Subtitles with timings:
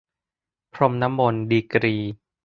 [0.73, 1.95] พรมน้ำมนต์ ดีกรี